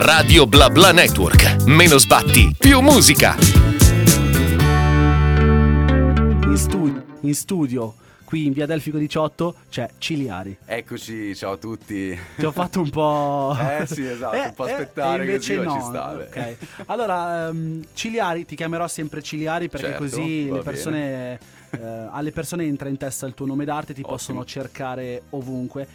[0.00, 1.64] Radio Bla Bla Network.
[1.64, 3.34] Meno sbatti, più musica.
[6.44, 10.56] In studio, in studio qui in via Delfico 18 c'è Ciliari.
[10.64, 12.16] Eccoci, ciao a tutti.
[12.36, 13.56] Ti ho fatto un po'.
[13.58, 15.74] Eh sì, esatto, un po' aspettare e invece così, no.
[15.74, 16.22] ci sta, beh.
[16.22, 16.56] ok.
[16.86, 21.40] Allora, ehm, Ciliari, ti chiamerò sempre Ciliari perché Certo, così le persone,
[21.70, 24.14] eh, alle persone entra in testa il tuo nome d'arte, ti Ottimo.
[24.14, 25.88] possono cercare ovunque.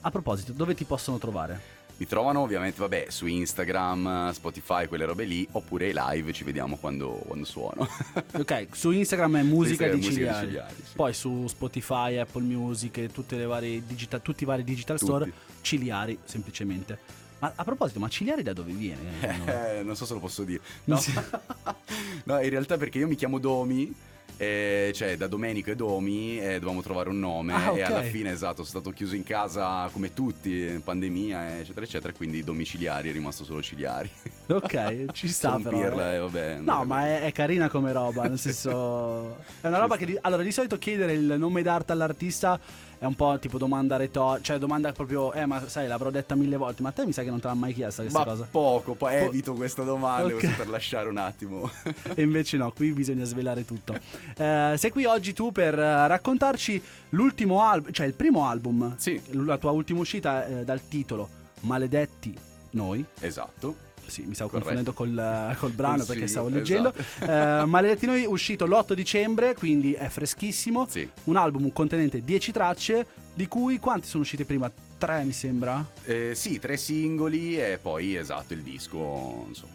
[0.00, 1.74] A proposito, dove ti possono trovare?
[1.98, 6.76] Mi trovano ovviamente, vabbè, su Instagram, Spotify, quelle robe lì, oppure ai live, ci vediamo
[6.76, 7.88] quando, quando suono.
[8.36, 10.46] Ok, su Instagram è musica, Instagram di, musica di.
[10.46, 10.92] Ciliari, sì.
[10.94, 15.10] Poi su Spotify, Apple Music e tutte le varie digital, tutti i vari digital Tutti.
[15.10, 16.98] store, Ciliari semplicemente.
[17.38, 19.14] Ma a proposito, ma Ciliari da dove viene?
[19.78, 20.60] Eh, non so se lo posso dire.
[20.84, 21.00] No.
[22.24, 23.94] no, in realtà perché io mi chiamo Domi,
[24.38, 27.78] eh, cioè da Domenico e Domi, e dovevamo trovare un nome Ah, ok.
[27.78, 32.44] e alla fine, esatto, sono stato chiuso in casa come tutti, pandemia, eccetera, eccetera, quindi
[32.44, 34.10] domiciliari è rimasto solo Ciliari.
[34.48, 35.78] ok, ci sta Con però.
[35.78, 36.16] pirla, eh.
[36.16, 36.54] eh, vabbè.
[36.58, 39.38] No, ma è, è carina come roba, nel senso...
[39.60, 40.18] È una roba che...
[40.20, 42.60] allora, di solito chiedere il nome d'arte all'artista
[42.98, 45.32] è un po' tipo domanda retorica, cioè domanda proprio...
[45.32, 47.46] Eh, ma sai, l'avrò detta mille volte, ma a te mi sa che non te
[47.46, 48.48] l'ha mai chiesta questa Ma cosa.
[48.50, 50.40] poco, poi evito questa domanda Ok.
[50.40, 51.70] così per lasciare un attimo.
[52.14, 53.94] E invece no, qui bisogna svelare tutto.
[54.36, 59.20] Eh, sei qui oggi tu per eh, raccontarci l'ultimo album, cioè il primo album, Sì.
[59.30, 61.28] la tua ultima uscita eh, dal titolo
[61.60, 62.34] Maledetti
[62.70, 63.04] Noi.
[63.20, 63.84] esatto.
[64.06, 64.68] Sì, mi stavo Corretto.
[64.68, 66.60] confondendo col, eh, col brano Sì, perché stavo esatto.
[66.60, 66.94] leggendo.
[67.20, 70.86] Eh, Maledetti Noi uscito l'8 dicembre, quindi è freschissimo.
[70.88, 71.08] Sì.
[71.24, 74.70] Un album contenente 10 tracce, di cui quanti sono uscite prima?
[74.98, 75.84] Tre mi sembra.
[76.04, 79.74] Eh, sì, tre singoli e poi esatto il disco, insomma.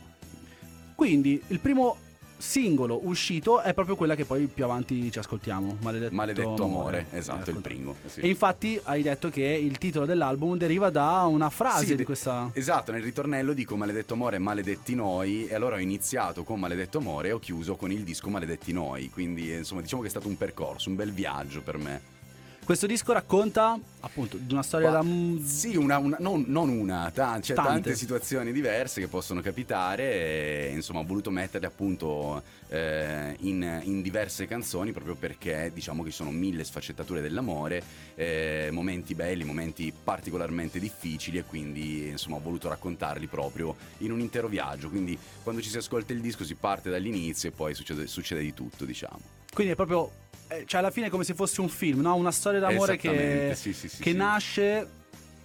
[0.95, 1.97] Quindi il primo
[2.41, 5.77] singolo uscito è proprio quella che poi più avanti ci ascoltiamo.
[5.81, 7.51] Maledetto, Maledetto amore, esatto, Ecco.
[7.51, 7.95] il primo.
[8.05, 8.19] sì.
[8.21, 12.49] E infatti hai detto che il titolo dell'album deriva da una frase Sì, di questa...
[12.53, 17.29] Esatto, nel ritornello dico maledetto amore, maledetti noi e allora ho iniziato con maledetto amore
[17.29, 20.27] e ho chiuso con il disco maledetti noi, quindi eh, insomma diciamo che è stato
[20.27, 22.19] un percorso, un bel viaggio per me.
[22.63, 25.43] Questo disco racconta appunto di una storia Ma- da...
[25.45, 27.71] Sì, una, una- non, non una, ta- c'è Tante.
[27.71, 34.01] tante situazioni diverse che possono capitare e insomma ho voluto metterle appunto eh, in, in
[34.01, 37.83] diverse canzoni proprio perché diciamo che ci sono mille sfaccettature dell'amore,
[38.15, 44.19] eh, momenti belli, momenti particolarmente difficili e quindi insomma ho voluto raccontarli proprio in un
[44.21, 48.07] intero viaggio, quindi quando ci si ascolta il disco si parte dall'inizio e poi succede,
[48.07, 49.19] succede di tutto diciamo.
[49.51, 50.29] Quindi è proprio...
[50.51, 52.15] eh, Cioè alla fine è come se fosse un film, no?
[52.15, 54.99] Una storia d'amore che, sì, sì, sì, che nasce...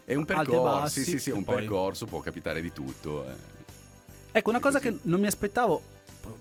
[0.05, 3.27] È un percorso, bassi, sì sì è un poi- percorso, può capitare di tutto.
[3.28, 3.34] eh.
[4.31, 5.83] Ecco, una cosa che non mi aspettavo,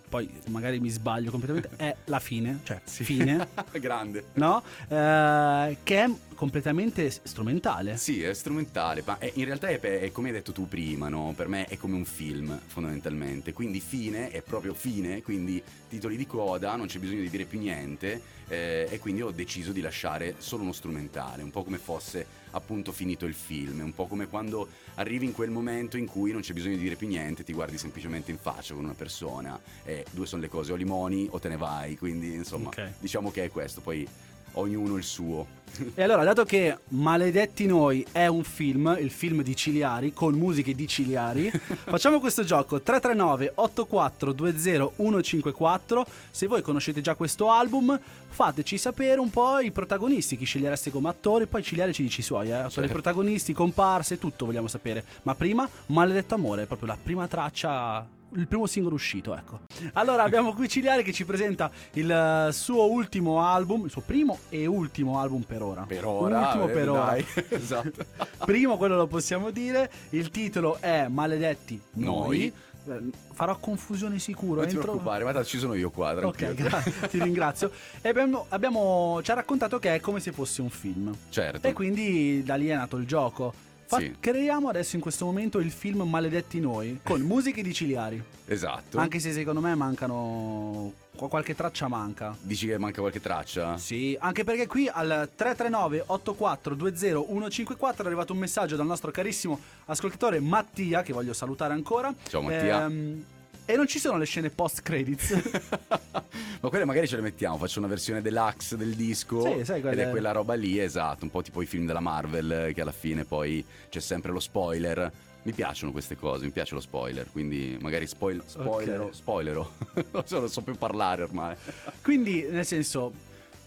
[0.07, 3.47] poi magari mi sbaglio completamente, è la fine, cioè fine,
[3.79, 4.25] Grande.
[4.33, 4.61] no?
[4.87, 7.97] Eh, che è completamente strumentale.
[7.97, 11.33] Sì, è strumentale, ma è- in realtà è, è come hai detto tu prima, no?
[11.35, 13.53] Per me è come un film, fondamentalmente.
[13.53, 17.59] Quindi fine è proprio fine, quindi titoli di coda, non c'è bisogno di dire più
[17.59, 18.33] niente.
[18.47, 22.91] eh, e quindi ho deciso di lasciare solo uno strumentale, un po' come fosse appunto
[22.91, 26.53] finito il film, un po' come quando arrivi in quel momento in cui non c'è
[26.53, 30.27] bisogno di dire più niente, ti guardi semplicemente in faccia con una persona e due
[30.27, 32.91] sono le cose, o limoni o te ne vai, quindi insomma Ok.
[32.99, 34.07] diciamo che è questo, poi
[34.55, 35.55] ognuno il suo.
[35.93, 40.73] E allora, dato che Maledetti Noi è un film, il film di Ciliari, con musiche
[40.73, 46.05] di Ciliari, facciamo questo gioco 339 8420 154.
[46.31, 47.99] Se voi conoscete già questo album,
[48.29, 52.23] fateci sapere un po' i protagonisti, chi scegliereste come attori, poi Ciliari ci dice i
[52.23, 52.91] suoi, eh, attori Certo.
[52.93, 55.03] protagonisti, comparse, tutto vogliamo sapere.
[55.23, 59.59] Ma prima, Maledetto Amore, è proprio la prima traccia il primo singolo uscito, ecco.
[59.93, 64.39] Allora abbiamo qui Ciliari che ci presenta il eh, suo ultimo album, il suo primo
[64.49, 65.83] e ultimo album per ora.
[65.87, 67.05] Per ora, Ultimo eh, per ora.
[67.05, 68.05] dai, esatto.
[68.45, 72.13] Primo quello lo possiamo dire, il titolo è Maledetti Noi.
[72.27, 72.53] Noi.
[72.87, 74.61] Eh, Farò confusione sicuro.
[74.61, 76.69] Non ti entro- preoccupare, ma ci sono io qua, Ok, tranquillo.
[76.69, 77.71] grazie, ti ringrazio.
[78.01, 81.13] E abbiamo, abbiamo- ci ha raccontato che è come se fosse un film.
[81.29, 81.67] Certo.
[81.67, 83.53] E quindi da lì è nato il gioco.
[83.87, 84.15] Fa- Sì.
[84.19, 88.21] Creiamo adesso in questo momento il film Maledetti Noi con musiche di Ciliari.
[88.47, 88.97] Esatto.
[88.97, 90.93] Anche se secondo me mancano.
[91.15, 92.35] qu- qualche traccia manca.
[92.41, 93.77] Dici che manca qualche traccia?
[93.77, 99.59] Sì, anche perché qui al 339 8420 154 è arrivato un messaggio dal nostro carissimo
[99.85, 102.13] ascoltatore Mattia, che voglio salutare ancora.
[102.27, 102.85] Ciao, Mattia.
[102.85, 103.23] Ehm,
[103.65, 105.33] e non ci sono le scene post credits.
[106.61, 109.41] Ma quelle magari ce le mettiamo, faccio una versione deluxe del disco.
[109.41, 111.99] Sì, sai, ed quelle- è quella roba lì, esatto, un po' tipo i film della
[111.99, 115.11] Marvel, eh, che alla fine poi c'è sempre lo spoiler.
[115.43, 119.13] Mi piacciono queste cose, mi piace lo spoiler, quindi magari spoil, spoilero, Ok.
[119.15, 119.71] spoilero.
[120.11, 121.55] non so, non so più parlare ormai.
[122.01, 123.13] Quindi, nel senso,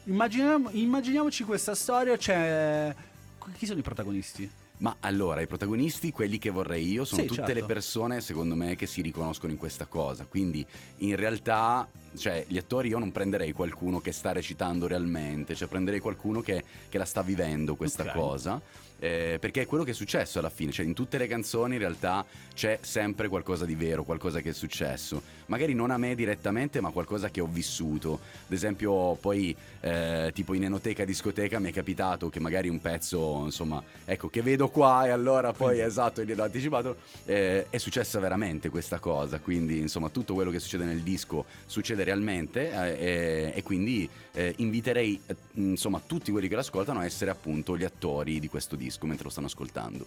[0.05, 2.93] immaginiamo- immaginiamoci questa storia, c'è...
[3.57, 4.51] Chi sono i protagonisti?
[4.79, 7.61] Ma allora, i protagonisti, quelli che vorrei io, sono Sì, tutte certo.
[7.61, 10.25] le persone, secondo me, che si riconoscono in questa cosa.
[10.27, 10.65] Quindi,
[10.99, 15.99] in realtà, cioè, gli attori io non prenderei qualcuno che sta recitando realmente, cioè prenderei
[15.99, 18.13] qualcuno che, che la sta vivendo questa Ok.
[18.13, 18.61] cosa.
[18.99, 21.81] Eh, perché è quello che è successo alla fine, cioè in tutte le canzoni in
[21.81, 22.25] realtà
[22.55, 25.23] c'è sempre qualcosa di vero, qualcosa che è successo.
[25.47, 28.19] Magari non a me direttamente, ma qualcosa che ho vissuto.
[28.47, 33.43] Ad esempio, poi, eh, tipo in enoteca discoteca mi è capitato che magari un pezzo,
[33.45, 38.69] insomma, ecco, che vedo qua e allora poi, esatto, gliel'ho anticipato, eh, è successa veramente
[38.69, 39.39] questa cosa.
[39.39, 45.21] Quindi, insomma, tutto quello che succede nel disco succede realmente eh, e, quindi eh, inviterei,
[45.27, 48.88] eh, insomma, tutti quelli che lo ascoltano a essere appunto gli attori di questo disco
[49.07, 50.07] mentre lo stanno ascoltando.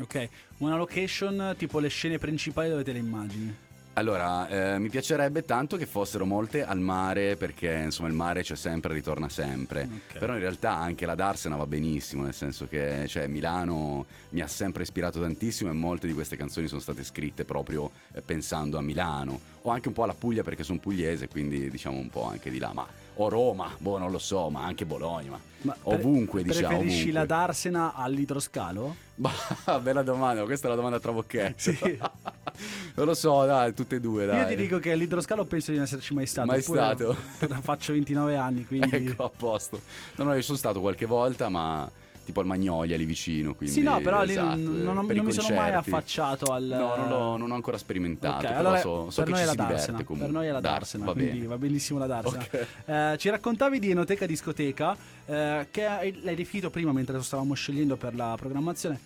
[0.00, 0.28] Ok,
[0.58, 3.56] una location tipo le scene principali dove te le immagini?
[3.96, 8.56] Allora, eh, mi piacerebbe tanto che fossero molte al mare perché insomma il mare c'è
[8.56, 9.82] sempre, ritorna sempre.
[9.82, 10.18] Ok.
[10.18, 14.48] Però in realtà anche la Darsena va benissimo, nel senso che cioè, Milano mi ha
[14.48, 18.82] sempre ispirato tantissimo e molte di queste canzoni sono state scritte proprio eh, pensando a
[18.82, 19.52] Milano.
[19.66, 22.58] O anche un po' alla Puglia perché sono pugliese, quindi diciamo un po' anche di
[22.58, 22.72] là.
[22.74, 25.30] Ma, o Roma, boh, non lo so, ma anche Bologna.
[25.30, 26.68] Ma, Ma pre- ovunque, diciamo.
[26.68, 27.12] Preferisci ovunque.
[27.20, 28.94] la Darsena all'idroscalo?
[29.14, 29.32] Bah,
[29.80, 31.54] bella domanda, questa è la domanda a trabocchetto.
[31.56, 31.78] Sì.
[32.94, 34.40] non lo so, dai, tutte e due, dai.
[34.40, 36.46] Io ti dico che all'idroscalo penso di non esserci mai stato.
[36.46, 37.14] Mai stato?
[37.62, 38.94] Faccio 29 anni, quindi...
[38.94, 39.80] Ecco, a posto.
[40.16, 41.90] No, no, io sono stato qualche volta, ma
[42.24, 43.54] tipo al Magnolia lì vicino.
[43.54, 46.64] Quindi, Sì, no, però lì esatto, non, non- per non mi sono mai affacciato al...
[46.64, 48.36] No, non, l'ho, non ho ancora sperimentato.
[48.36, 50.26] Ok, però allora so, so per che noi ci è la si diverte Darsena, comunque.
[50.26, 52.42] per noi è la Dar- Darsena, va quindi va benissimo la Darsena.
[52.42, 52.66] Ok.
[52.86, 57.54] Eh, ci raccontavi di Enoteca Discoteca, eh, che hai- l'hai definito prima mentre lo stavamo
[57.54, 58.98] scegliendo per la programmazione.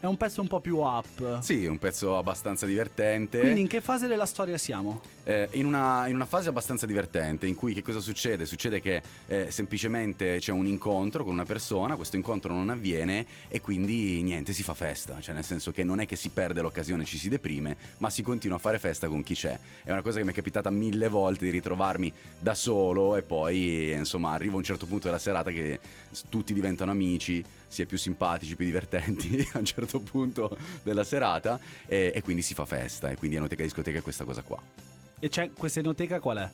[0.00, 1.40] È un pezzo un po' più up.
[1.40, 3.40] Sì, è un pezzo abbastanza divertente.
[3.40, 5.00] Quindi in che fase della storia siamo?
[5.26, 8.44] Eh, in, una, in una fase abbastanza divertente in cui che cosa succede?
[8.44, 13.62] Succede che eh, semplicemente c'è un incontro con una persona, questo incontro non avviene e
[13.62, 17.04] quindi niente, si fa festa, cioè nel senso che non è che si perde l'occasione,
[17.04, 19.58] ci si deprime, ma si continua a fare festa con chi c'è.
[19.82, 23.92] È una cosa che mi è capitata mille volte di ritrovarmi da solo e poi
[23.92, 25.80] insomma arriva un certo punto della serata che
[26.28, 31.58] tutti diventano amici, si è più simpatici, più divertenti a un certo punto della serata
[31.86, 34.93] e, e quindi si fa festa e quindi Enoteca Discoteca è questa cosa qua.
[35.24, 36.50] E c'è questa Enoteca qual è?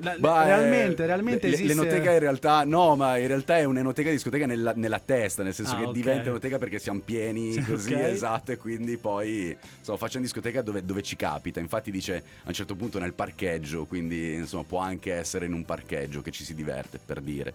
[0.00, 1.72] La- Bah, realmente, eh, realmente le- esiste...
[1.74, 5.76] L'enoteca in realtà, no, ma in realtà è un'enoteca discoteca nella, nella testa, nel senso
[5.76, 5.92] Ah, che ok.
[5.92, 8.00] diventa enoteca perché siamo pieni Sì, così, ok.
[8.00, 11.60] esatto, e quindi poi insomma facciamo discoteca dove, dove ci capita.
[11.60, 15.64] Infatti dice a un certo punto nel parcheggio, quindi insomma può anche essere in un
[15.64, 17.54] parcheggio che ci si diverte, per dire.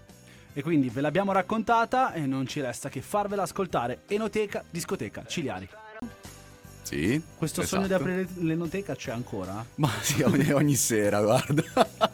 [0.53, 4.03] E quindi ve l'abbiamo raccontata e non ci resta che farvela ascoltare.
[4.07, 5.67] Enoteca Discoteca Ciliari.
[6.85, 7.19] Sì.
[7.35, 7.75] Questo esatto.
[7.83, 9.65] sogno di aprire l'enoteca c'è ancora?
[9.75, 11.63] Ma sì, ogni, ogni sera, guarda.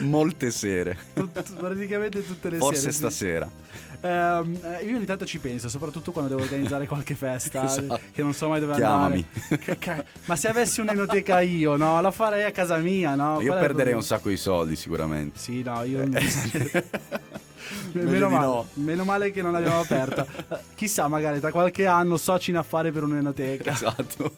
[0.00, 0.96] Molte sere.
[1.14, 2.92] Tut- praticamente tutte le Forse sere.
[2.92, 2.98] sì.
[2.98, 3.50] stasera.
[4.02, 7.98] Ehm, eh, io ogni tanto ci penso, soprattutto quando devo organizzare qualche festa, Esatto.
[8.12, 9.26] che non so mai dove Chiamami.
[9.48, 10.06] andare.
[10.26, 11.98] Ma se avessi un'enoteca io, no?
[12.02, 13.40] La farei a casa mia, no?
[13.40, 15.38] Io Qual perderei un sacco di soldi sicuramente.
[15.38, 16.20] Sì, no, io Meglio
[18.04, 18.66] meno, male, no.
[18.74, 20.26] meno male che non l'abbiamo aperta.
[20.74, 23.70] Chissà, magari tra qualche anno soci in affare per un'enoteca.
[23.72, 24.32] Esatto.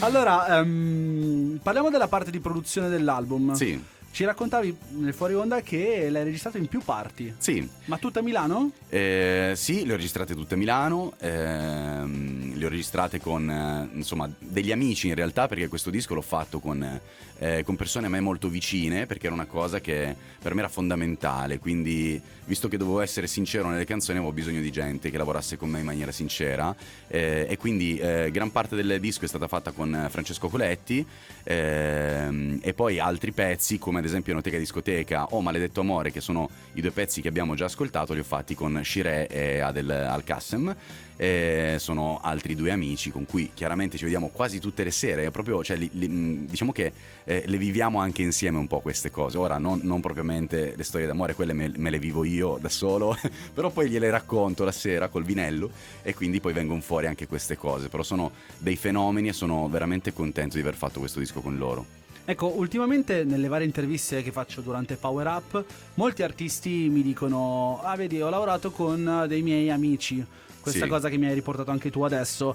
[0.00, 3.52] Allora, ehm, parliamo della parte di produzione dell'album.
[3.54, 7.32] Sì, Ci raccontavi nel fuori onda che l'hai registrato in più parti.
[7.38, 7.66] sì.
[7.86, 8.72] Ma tutta a Milano?
[8.90, 14.30] Eh, sì, le ho registrate tutte a Milano, ehm, le ho registrate con eh, insomma,
[14.38, 17.00] degli amici in realtà perché questo disco l'ho fatto con,
[17.38, 20.68] eh, con persone a me molto vicine perché era una cosa che per me era
[20.68, 25.56] fondamentale, quindi visto che dovevo essere sincero nelle canzoni avevo bisogno di gente che lavorasse
[25.56, 26.74] con me in maniera sincera
[27.08, 31.04] eh, e quindi eh, gran parte del disco è stata fatta con Francesco Coletti
[31.44, 36.50] ehm, e poi altri pezzi come ad esempio Enoteca Discoteca o Maledetto Amore che sono
[36.74, 40.74] i due pezzi che abbiamo già ascoltato li ho fatti con Shire e Adel Al-Qassem
[41.16, 45.62] e sono altri due amici con cui chiaramente ci vediamo quasi tutte le sere, proprio,
[45.62, 46.92] cioè, li- li- mh, diciamo che
[47.22, 49.38] eh, le viviamo anche insieme un po' queste cose.
[49.38, 53.16] Ora non, non propriamente le storie d'amore, quelle me, me le vivo io da solo,
[53.54, 55.70] però poi gliele racconto la sera col vinello
[56.02, 57.88] e quindi poi vengono fuori anche queste cose.
[57.88, 62.00] Però sono dei fenomeni e sono veramente contento di aver fatto questo disco con loro.
[62.24, 65.64] Ecco, ultimamente nelle varie interviste che faccio durante Power Up,
[65.94, 70.24] molti artisti mi dicono: Ah, vedi, ho lavorato con dei miei amici.
[70.60, 70.88] Questa Sì.
[70.88, 72.54] cosa che mi hai riportato anche tu adesso.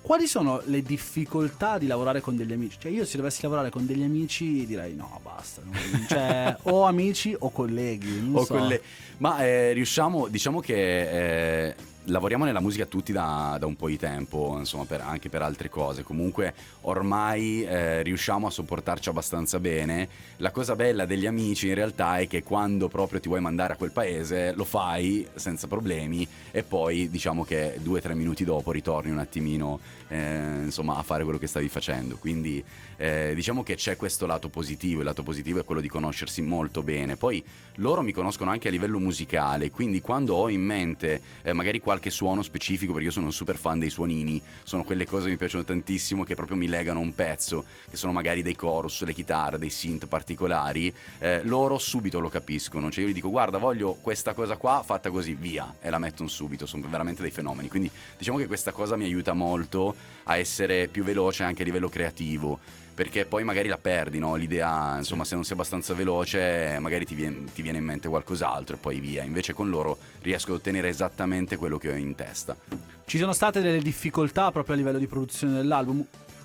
[0.00, 2.76] Quali sono le difficoltà di lavorare con degli amici?
[2.80, 5.60] Cioè, io se dovessi lavorare con degli amici direi no, basta.
[5.62, 8.30] non- Cioè, o amici o colleghi.
[8.32, 8.54] O so.
[8.54, 8.80] quelle-
[9.18, 13.98] Ma eh, riusciamo, diciamo che eh, lavoriamo nella musica tutti da, da un po' di
[13.98, 16.02] tempo, insomma, per- anche per altre cose.
[16.02, 20.08] Comunque ormai eh, riusciamo a sopportarci abbastanza bene.
[20.38, 23.76] La cosa bella degli amici in realtà è che quando proprio ti vuoi mandare a
[23.76, 28.72] quel paese lo fai senza problemi e poi diciamo che due o tre minuti dopo
[28.72, 29.78] ritorni un attimino
[30.08, 32.16] eh, insomma, a fare quello che stavi facendo.
[32.16, 32.62] Quindi
[32.96, 36.82] eh, diciamo che c'è questo lato positivo, il lato positivo è quello di conoscersi molto
[36.82, 37.16] bene.
[37.16, 37.42] Poi
[37.76, 41.91] loro mi conoscono anche a livello musicale, quindi quando ho in mente eh, magari qualche
[42.10, 45.36] suono specifico, perché io sono un super fan dei suonini, sono quelle cose che mi
[45.36, 49.12] piacciono tantissimo che proprio mi legano a un pezzo, che sono magari dei chorus, le
[49.12, 53.94] chitarre, dei synth particolari, eh, loro subito lo capiscono, cioè io gli dico guarda voglio
[54.00, 57.90] questa cosa qua fatta così, via, e la mettono subito, sono veramente dei fenomeni, quindi
[58.16, 59.94] diciamo che questa cosa mi aiuta molto
[60.24, 64.34] a essere più veloce anche a livello creativo perché poi magari la perdi, no?
[64.34, 68.76] l'idea, insomma, se non sei abbastanza veloce, magari ti viene, ti viene, in mente qualcos'altro
[68.76, 69.22] e poi via.
[69.22, 72.56] Invece con loro riesco ad ottenere esattamente quello che ho in testa.
[73.04, 76.04] Ci sono state delle difficoltà proprio a livello di produzione dell'album?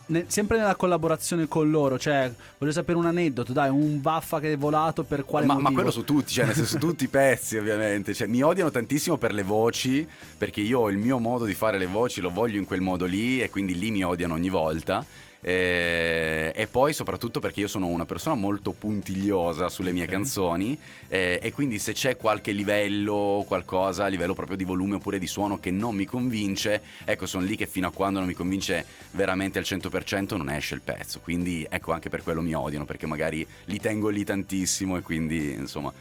[0.09, 4.53] Ne, sempre nella collaborazione con loro, cioè voglio sapere un aneddoto, dai, un vaffa che
[4.53, 5.69] è volato per quale ma, motivo?
[5.69, 9.17] Ma quello su tutti, cioè nel senso tutti i pezzi ovviamente, cioè, mi odiano tantissimo
[9.17, 12.57] per le voci, perché io ho il mio modo di fare le voci, lo voglio
[12.57, 15.05] in quel modo lì e quindi lì mi odiano ogni volta
[15.41, 20.15] eh, e poi soprattutto perché io sono una persona molto puntigliosa sulle mie okay.
[20.15, 20.77] canzoni
[21.07, 25.27] eh, e quindi se c'è qualche livello, qualcosa a livello proprio di volume oppure di
[25.27, 28.85] suono che non mi convince, ecco sono lì che fino a quando non mi convince
[29.11, 31.19] veramente al 100% non esce il pezzo.
[31.19, 35.53] Quindi ecco anche per quello mi odiano perché magari li tengo lì tantissimo e quindi
[35.53, 35.93] insomma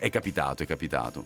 [0.00, 1.24] è capitato, è capitato.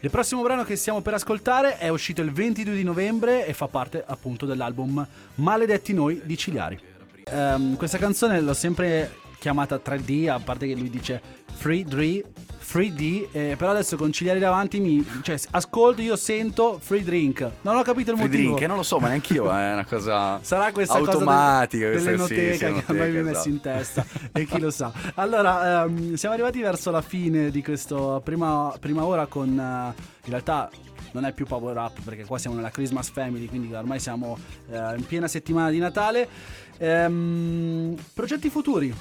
[0.00, 3.68] Il prossimo brano che stiamo per ascoltare è uscito il 22 di novembre e fa
[3.68, 5.06] parte appunto dell'album
[5.36, 6.78] Maledetti Noi di Ciliari.
[7.30, 11.20] Um, questa canzone l'ho sempre chiamata 3D, a parte che lui dice
[11.54, 12.24] Free 3
[12.76, 17.48] 3D, eh, però adesso con Ciliari davanti mi cioè, ascolto, io sento free drink.
[17.62, 18.54] Non ho capito il free motivo.
[18.54, 22.04] Drink, non lo so, ma neanche io, è una cosa Sarà questa automatica, cosa del,
[22.04, 24.92] dell'enoteca sì, sì, che mi messo in testa e chi lo sa.
[25.14, 30.30] Allora, um, siamo arrivati verso la fine di questa prima, prima ora con uh, in
[30.30, 30.68] realtà
[31.12, 34.74] non è più Power Up perché qua siamo nella Christmas Family, quindi ormai siamo uh,
[34.96, 36.28] in piena settimana di Natale.
[36.78, 38.94] Um, progetti futuri?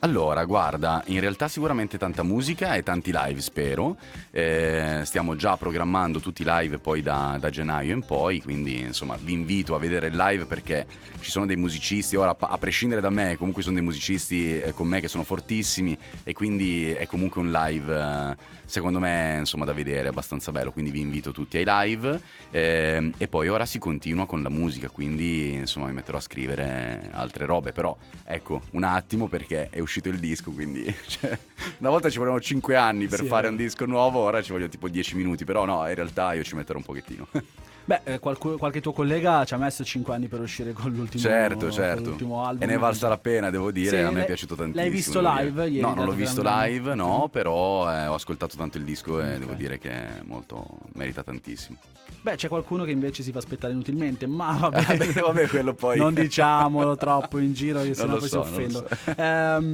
[0.00, 3.96] Allora, guarda, in realtà sicuramente tanta musica e tanti live, spero.
[4.30, 9.18] Eh, stiamo già programmando tutti i live poi da, da, gennaio in poi, quindi insomma
[9.20, 10.86] vi invito a vedere il live perché
[11.18, 14.86] ci sono dei musicisti, ora a prescindere da me, comunque sono dei musicisti eh, con
[14.86, 18.36] me che sono fortissimi e quindi è comunque un live eh,
[18.66, 22.20] secondo me insomma da vedere, abbastanza bello, quindi vi invito tutti ai live.
[22.52, 27.10] Eh, e poi ora si continua con la musica, quindi insomma mi metterò a scrivere
[27.10, 31.38] altre robe, però ecco un attimo perché è uscito il disco, quindi cioè,
[31.78, 34.70] una volta ci volevano 5 anni per sì, fare un disco nuovo, ora ci vogliono
[34.70, 37.26] tipo 10 minuti, però no, in realtà io ci metterò un pochettino.
[37.88, 41.22] Beh, eh, qualche, qualche tuo collega ci ha messo 5 anni per uscire con l'ultimo,
[41.22, 42.02] certo, certo.
[42.02, 42.62] Con l'ultimo album.
[42.62, 44.82] E ne è valsa la pena, devo dire, sì, a me è piaciuto tantissimo.
[44.82, 45.62] L'hai visto live?
[45.68, 49.24] Ieri no, non l'ho visto live, no, però eh, ho ascoltato tanto il disco e
[49.24, 49.38] okay.
[49.38, 49.92] devo dire che
[50.24, 51.78] molto, merita tantissimo.
[52.20, 55.96] Beh, c'è qualcuno che invece si fa aspettare inutilmente, ma vabbè, Beh, vabbè quello poi.
[55.96, 58.86] non diciamolo troppo in giro, che sennò poi so, si offendo.
[58.86, 59.12] So.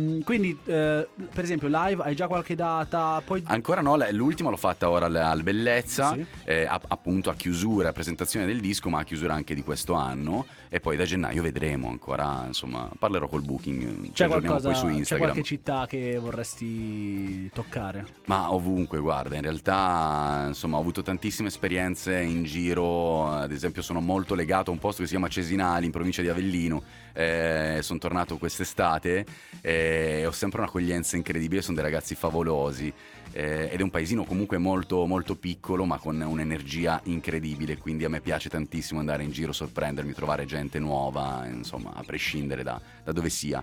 [0.04, 3.22] Ehm, quindi, eh, per esempio, live hai già qualche data?
[3.24, 3.42] Poi...
[3.46, 6.24] Ancora no, l'ultima l'ho fatta ora al Bellezza, sì.
[6.44, 10.46] eh, appunto a chiusura, a presentazione del disco, ma a chiusura anche di questo anno.
[10.68, 14.10] E poi da gennaio vedremo ancora, insomma, parlerò col booking.
[14.12, 15.04] C'è, qualcosa, poi su Instagram.
[15.04, 18.04] c'è qualche città che vorresti toccare?
[18.24, 24.00] Ma ovunque, guarda, in realtà, insomma, ho avuto tantissime esperienze in giro, ad esempio sono
[24.00, 26.82] molto legato a un posto che si chiama Cesinali in provincia di Avellino,
[27.14, 29.24] eh, sono tornato quest'estate
[29.62, 32.92] eh, e ho sempre un'accoglienza incredibile, sono dei ragazzi favolosi
[33.32, 38.08] eh, ed è un paesino comunque molto, molto piccolo ma con un'energia incredibile, quindi a
[38.08, 43.12] me piace tantissimo andare in giro, sorprendermi, trovare gente nuova, insomma a prescindere da, da
[43.12, 43.62] dove sia.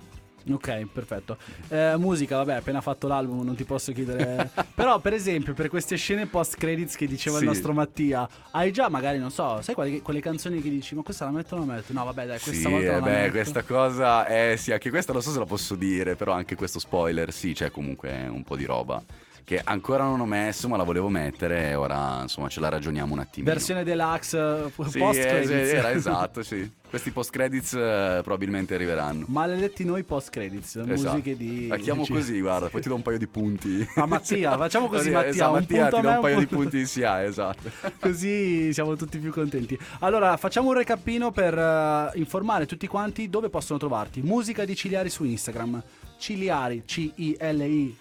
[0.49, 1.37] Ok, perfetto.
[1.67, 4.49] Eh, musica, vabbè, appena fatto l'album, non ti posso chiedere.
[4.73, 7.43] Però, per esempio, per queste scene post credits che diceva sì.
[7.43, 11.03] il nostro Mattia, hai già magari, non so, sai quelle, quelle canzoni che dici, ma
[11.03, 11.93] questa la metto o non la metto?
[11.93, 13.31] No, vabbè, dai, questa sì, volta eh, beh, metto.
[13.31, 16.79] questa cosa, eh sì, anche questa non so se la posso dire, però anche questo
[16.79, 19.03] spoiler, sì, c'è comunque un po' di roba
[19.43, 23.13] che ancora non ho messo, ma la volevo mettere e ora insomma ce la ragioniamo
[23.13, 23.45] un attimo.
[23.45, 25.49] Versione deluxe sì, post credits.
[25.49, 26.79] Eh, era esatto, sì.
[26.91, 29.23] Questi post credits uh, probabilmente arriveranno.
[29.29, 30.87] Maledetti noi post credits, esatto.
[30.87, 33.87] musiche di La chiamo così, guarda, poi ti do un paio di punti.
[33.95, 36.79] Ah, Mattia, facciamo così Mattia, esatto, un Mattia ti do un, un paio di punti
[36.79, 37.71] in SIA, esatto.
[37.97, 39.79] così siamo tutti più contenti.
[39.99, 44.21] Allora, facciamo un recapino per uh, informare tutti quanti dove possono trovarti.
[44.21, 45.81] Musica di Ciliari su Instagram.
[46.17, 47.97] Ciliari, C I L I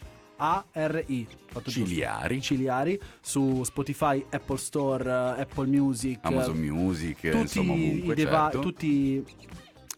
[1.64, 1.70] Giusto.
[1.70, 2.40] Ciliari.
[2.40, 6.18] Ciliari su Spotify, Apple Store, eh, Apple Music.
[6.23, 8.59] Amazon Music, tutti insomma ovunque, i, deva- certo.
[8.61, 9.25] tutti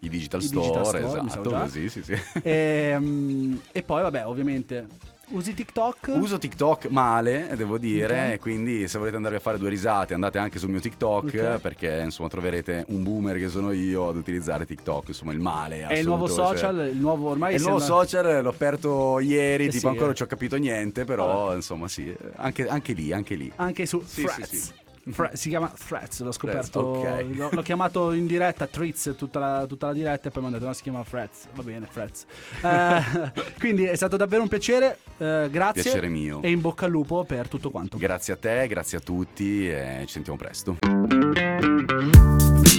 [0.00, 2.14] I digital i store, digital store, esatto, così, sì, sì.
[2.42, 5.11] Ehm, e poi, vabbè, ovviamente.
[5.32, 6.08] Usi TikTok?
[6.14, 8.38] Uso TikTok male, devo dire, Ok.
[8.40, 11.58] quindi se volete andare a fare due risate andate anche sul mio TikTok Ok.
[11.60, 15.86] perché insomma troverete un boomer che sono io ad utilizzare TikTok, insomma il male.
[15.86, 16.58] È il nuovo assoluto, cioè.
[16.58, 19.86] social, il nuovo ormai È il nuovo sembra- social, l'ho aperto ieri, Eh tipo sì,
[19.86, 20.06] ancora eh.
[20.08, 23.50] non ci ho capito niente, però insomma sì, anche, anche lì, anche lì.
[23.56, 24.48] anche su Sì, Threads.
[24.50, 24.72] sì, sì.
[25.11, 26.78] Thre- si chiama Threads, l'ho scoperto.
[26.78, 27.25] ok.
[27.35, 30.56] l'ho, l'ho chiamato in diretta Threads tutta la, tutta la diretta e poi mi hanno
[30.59, 31.47] detto no, si chiama Threads.
[31.54, 32.25] Va bene, Threads.
[32.62, 34.99] Eh, quindi è stato davvero un piacere.
[35.18, 35.82] eh, grazie.
[35.82, 36.40] Piacere mio.
[36.42, 37.97] E in bocca al lupo per tutto quanto.
[37.97, 40.76] Grazie a te, grazie a tutti e ci sentiamo presto.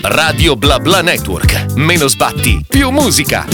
[0.03, 1.73] Radio Bla Bla Network.
[1.75, 3.45] Meno sbatti, più musica.